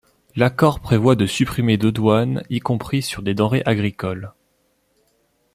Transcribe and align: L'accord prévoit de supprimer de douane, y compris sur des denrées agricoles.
L'accord 0.35 0.79
prévoit 0.79 1.15
de 1.15 1.27
supprimer 1.27 1.77
de 1.77 1.91
douane, 1.91 2.41
y 2.49 2.59
compris 2.59 3.03
sur 3.03 3.21
des 3.21 3.35
denrées 3.35 3.61
agricoles. 3.67 4.33